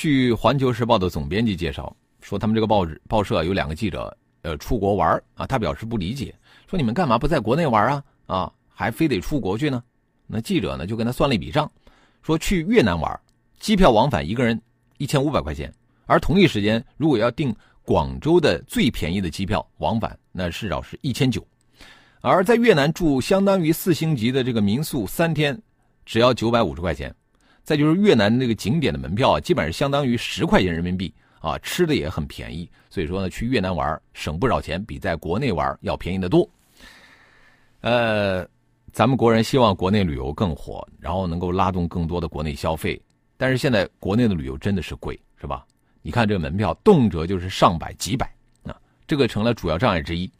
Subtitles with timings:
[0.00, 6.34] 据《环球时报》的总编辑介绍，说他们这个报纸报社有两个记者，呃，出国玩啊，他表示不理解，
[6.66, 8.04] 说你们干嘛不在国内玩啊？
[8.24, 9.84] 啊，还非得出国去呢？
[10.26, 11.70] 那记者呢就跟他算了一笔账，
[12.22, 13.20] 说去越南玩，
[13.58, 14.58] 机票往返一个人
[14.96, 15.70] 一千五百块钱，
[16.06, 21.46] 而同一时间如果要订广州的最便宜的机票往返，那至少是一千九，
[22.22, 25.60] 而在越南住相当于四星级的这个民宿三天，
[26.06, 27.14] 只要九百五十块钱。
[27.62, 32.68] 再就是越南那个景点的门票啊，基本上相当于十块钱人民币啊，吃的也很便宜。
[32.88, 36.48] 所以说呢，去越南玩省不少钱，比在国内玩要便宜的多。
[37.82, 38.46] 呃，
[38.92, 43.00] 咱们国人希望国内旅游更火，然后能够拉动更多的国内消费。
[43.36, 45.64] 但是现在国内的旅游真的是贵，是吧？
[46.02, 48.26] 你看这个门票动辄就是上百、几百
[48.64, 50.30] 啊，这个成了主要障碍之一。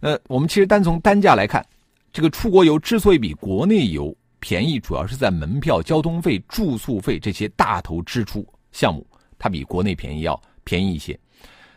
[0.00, 1.64] 呃，我们其实单从单价来看，
[2.12, 9.06] 这个出国游之所以比国内游，便宜主要是在门票、交通费、住宿费这些大头支出项目，
[9.38, 11.16] 它比国内便宜要便宜一些。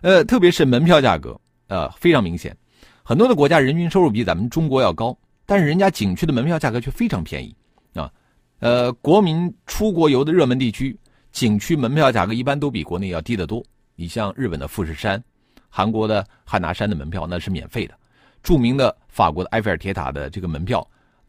[0.02, 2.58] 呃，特别是门票价格，呃，非常明显。
[3.04, 7.56] 很多的国家人均收入比咱们中国要高，但是人家景区的门票价格却非常便宜
[7.94, 8.12] 啊。
[8.58, 11.00] 呃，国民出国游的热门地区，
[11.32, 13.64] 景区门票价格一般都比国内要低得多。
[13.96, 15.24] 你像日本的富士山、
[15.70, 17.94] 韩国的汉拿山的门票那是免费的，
[18.42, 20.86] 著名的法国的埃菲尔铁塔的这个门票。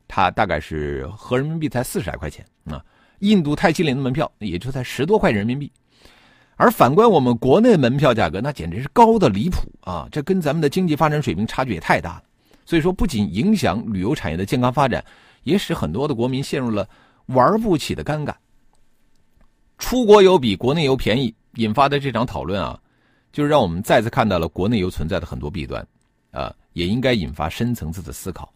[0.08, 2.84] 它大概是合人民币才四十来块钱啊，
[3.20, 5.70] 印度泰姬陵的门票也就才十多块人民币，
[6.56, 10.08] 而反观我们国内门票价格，那简直是高的离谱啊！
[10.10, 12.22] 这跟咱们的经济发展水平差距也太大了。
[12.64, 15.04] 所以说，不仅影响旅游产业的健康发展，
[15.44, 16.88] 也使很多的国民陷入了
[17.26, 18.34] 玩不起的尴尬。
[19.78, 22.78] 出国游比国内游便宜引发的这场讨论啊，
[23.32, 25.86] 就是让我们再次看到了国内游存在的很多弊端，
[26.30, 28.52] 啊，也应该引发深层次的思考。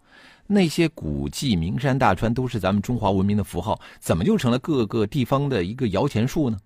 [0.52, 6.58] 那些古迹、名山大川都是咱们中华文明的符号，怎么就成了各个地方的一个摇钱树呢？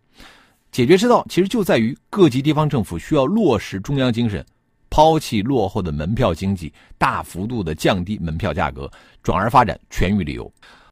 [0.73, 4.43] 解决之道其实就在于各级地方政府需要落实中央精神，
[4.89, 8.91] 抛弃落后的门票经济，大幅度的降低门票价格，
[9.23, 10.51] 转而发展全域旅游。